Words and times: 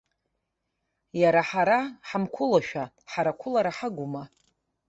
Иара 1.21 1.41
ҳара 1.49 1.79
ҳамқәылошәа, 2.07 2.83
ҳара 3.11 3.37
қәылара 3.39 3.71
ҳагума. 3.77 4.23